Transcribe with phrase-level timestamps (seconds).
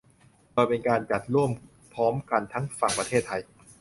[0.53, 1.51] โดยเป็นการจัดร่วม
[1.93, 3.41] พร้อมกันทั้งฝั่งประเทศไทย